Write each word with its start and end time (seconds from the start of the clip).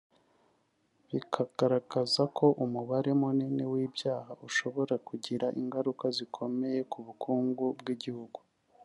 bikagaragaza 1.11 2.21
ko 2.37 2.45
umubare 2.65 3.11
munini 3.21 3.63
w’ibyaha 3.71 4.31
ushobora 4.47 4.95
kugira 5.07 5.45
ingaruka 5.61 6.05
zikomeye 6.17 6.79
ku 6.91 6.99
bukungu 7.05 7.65
bw’igihugu 7.79 8.39